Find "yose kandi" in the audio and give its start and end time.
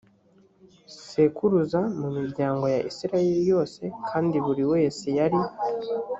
3.51-4.35